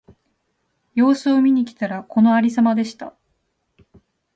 [0.95, 3.15] 様子を見に来たら、このありさまでした。